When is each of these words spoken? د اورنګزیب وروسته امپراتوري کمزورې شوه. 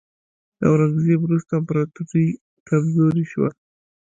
د 0.59 0.61
اورنګزیب 0.69 1.19
وروسته 1.23 1.51
امپراتوري 1.59 2.27
کمزورې 2.67 3.25
شوه. 3.31 3.49